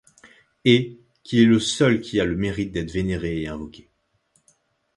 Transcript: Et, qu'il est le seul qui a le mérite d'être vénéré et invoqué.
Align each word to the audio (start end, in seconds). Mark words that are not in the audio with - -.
Et, 0.65 0.97
qu'il 1.21 1.41
est 1.41 1.45
le 1.45 1.59
seul 1.59 2.01
qui 2.01 2.19
a 2.19 2.25
le 2.25 2.35
mérite 2.35 2.71
d'être 2.71 2.89
vénéré 2.89 3.43
et 3.43 3.47
invoqué. 3.47 3.87